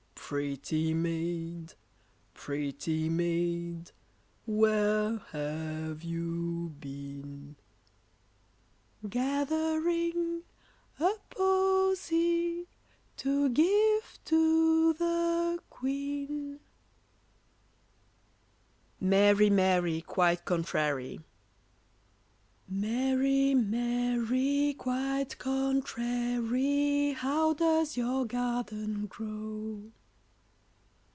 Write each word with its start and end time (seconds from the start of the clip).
]Pretty 0.31 0.93
maid, 0.93 1.73
pretty 2.33 3.09
maid, 3.09 3.91
where 4.45 5.17
have 5.33 6.03
you 6.03 6.73
been? 6.79 7.57
Gathering 9.09 10.43
a 11.01 11.09
posie 11.31 12.65
to 13.17 13.49
give 13.49 14.19
to 14.23 14.93
the 14.93 15.59
Queen. 15.69 16.61
[Illustration: 19.01 19.09
MARY, 19.09 19.49
MARY, 19.49 19.99
QUITE 20.07 20.45
CONTRARY.] 20.45 21.19
Mary, 22.69 23.53
Mary, 23.53 24.75
quite 24.79 25.37
contrary, 25.37 27.11
How 27.17 27.53
does 27.53 27.97
your 27.97 28.25
garden 28.25 29.07
grow? 29.07 29.81